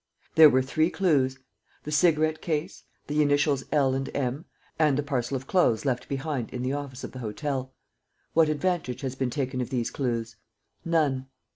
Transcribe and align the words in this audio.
"There 0.33 0.49
were 0.49 0.63
three 0.63 0.89
clues: 0.89 1.37
the 1.83 1.91
cigarette 1.91 2.41
case, 2.41 2.85
the 3.05 3.21
initials 3.21 3.63
L 3.71 3.93
and 3.93 4.09
M 4.15 4.45
and 4.79 4.97
the 4.97 5.03
parcel 5.03 5.37
of 5.37 5.45
clothes 5.45 5.85
left 5.85 6.09
behind 6.09 6.49
in 6.49 6.63
the 6.63 6.73
office 6.73 7.03
of 7.03 7.11
the 7.11 7.19
hotel. 7.19 7.75
What 8.33 8.49
advantage 8.49 9.01
has 9.01 9.13
been 9.13 9.29
taken 9.29 9.61
of 9.61 9.69
these 9.69 9.91
clues? 9.91 10.37
None. 10.83 11.27